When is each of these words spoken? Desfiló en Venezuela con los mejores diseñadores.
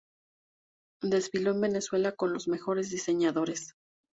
Desfiló 1.03 1.51
en 1.51 1.61
Venezuela 1.61 2.13
con 2.13 2.33
los 2.33 2.47
mejores 2.47 2.89
diseñadores. 2.89 3.75